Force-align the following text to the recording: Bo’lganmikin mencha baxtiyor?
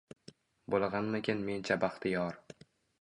Bo’lganmikin 0.75 1.45
mencha 1.51 1.77
baxtiyor? 1.85 2.41